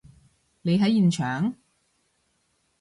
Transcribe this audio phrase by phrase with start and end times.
[0.63, 1.53] 你喺現場？